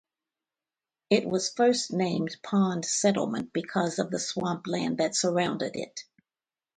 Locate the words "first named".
1.53-2.37